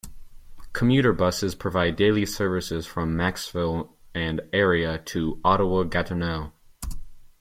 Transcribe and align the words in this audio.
Commuter 0.73 1.13
buses 1.13 1.53
provide 1.53 1.95
daily 1.95 2.25
services 2.25 2.87
from 2.87 3.15
Maxville 3.15 3.91
and 4.15 4.41
area 4.51 4.97
to 4.97 5.39
Ottawa-Gatineau. 5.43 6.51